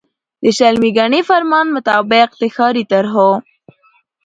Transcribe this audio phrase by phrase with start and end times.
[0.43, 3.31] د شلمي ګڼي فرمان مطابق د ښاري طرحو